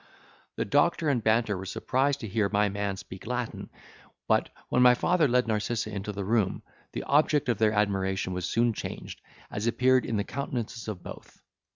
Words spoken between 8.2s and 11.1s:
was soon changed, as appeared in the countenances of